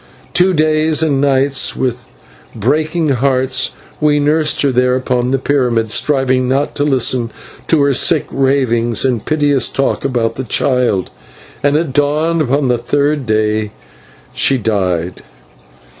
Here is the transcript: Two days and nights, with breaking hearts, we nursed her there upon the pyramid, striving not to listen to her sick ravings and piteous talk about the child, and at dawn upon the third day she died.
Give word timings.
Two 0.33 0.51
days 0.51 1.03
and 1.03 1.21
nights, 1.21 1.75
with 1.75 2.07
breaking 2.55 3.09
hearts, 3.09 3.73
we 3.99 4.19
nursed 4.19 4.63
her 4.63 4.71
there 4.71 4.95
upon 4.95 5.29
the 5.29 5.37
pyramid, 5.37 5.91
striving 5.91 6.49
not 6.49 6.73
to 6.77 6.83
listen 6.83 7.29
to 7.67 7.83
her 7.83 7.93
sick 7.93 8.25
ravings 8.31 9.05
and 9.05 9.23
piteous 9.27 9.69
talk 9.69 10.03
about 10.03 10.37
the 10.37 10.43
child, 10.43 11.11
and 11.61 11.77
at 11.77 11.93
dawn 11.93 12.41
upon 12.41 12.67
the 12.67 12.79
third 12.79 13.27
day 13.27 13.69
she 14.33 14.57
died. 14.57 15.21